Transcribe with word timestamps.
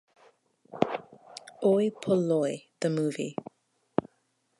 "Oi 1.71 1.85
Polloi: 2.01 2.53
The 2.79 2.89
Movie" 2.89 3.35